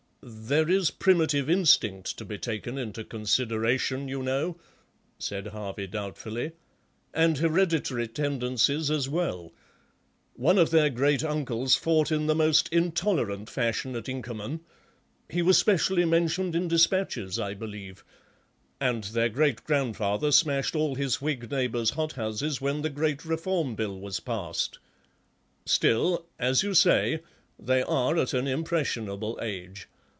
"There 0.23 0.69
is 0.69 0.91
primitive 0.91 1.49
instinct 1.49 2.15
to 2.19 2.25
be 2.25 2.37
taken 2.37 2.77
into 2.77 3.03
consideration, 3.03 4.07
you 4.07 4.21
know," 4.21 4.59
said 5.17 5.47
Harvey 5.47 5.87
doubtfully, 5.87 6.51
"and 7.11 7.39
hereditary 7.39 8.07
tendencies 8.07 8.91
as 8.91 9.09
well. 9.09 9.51
One 10.35 10.59
of 10.59 10.69
their 10.69 10.91
great 10.91 11.23
uncles 11.23 11.73
fought 11.73 12.11
in 12.11 12.27
the 12.27 12.35
most 12.35 12.69
intolerant 12.69 13.49
fashion 13.49 13.95
at 13.95 14.07
Inkerman—he 14.07 15.41
was 15.41 15.57
specially 15.57 16.05
mentioned 16.05 16.55
in 16.55 16.67
dispatches, 16.67 17.39
I 17.39 17.55
believe—and 17.55 19.05
their 19.05 19.29
great 19.29 19.63
grandfather 19.63 20.31
smashed 20.31 20.75
all 20.75 20.93
his 20.93 21.19
Whig 21.19 21.49
neighbours' 21.49 21.91
hot 21.91 22.11
houses 22.13 22.61
when 22.61 22.83
the 22.83 22.91
great 22.91 23.25
Reform 23.25 23.73
Bill 23.73 23.99
was 23.99 24.19
passed. 24.19 24.77
Still, 25.65 26.27
as 26.37 26.61
you 26.61 26.75
say, 26.75 27.21
they 27.57 27.81
are 27.81 28.19
at 28.19 28.35
an 28.35 28.45
impressionable 28.45 29.39
age. 29.41 29.87